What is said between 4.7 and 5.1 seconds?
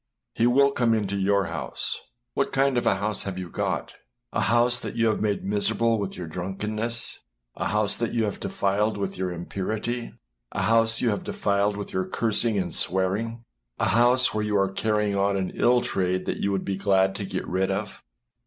that you